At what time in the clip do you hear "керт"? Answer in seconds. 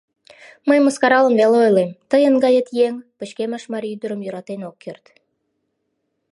4.83-5.05